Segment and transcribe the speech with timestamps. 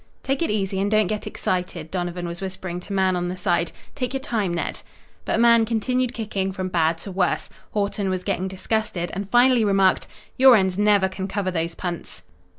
[0.23, 3.71] "Take it easy and don't get excited," Donovan was whispering to Mahan on the side.
[3.93, 4.81] "Take your time, Ned."
[5.25, 7.51] But Mahan continued kicking from bad to worse.
[7.75, 12.23] Haughton was getting disgusted, and finally remarked: "Your ends never can cover those punts."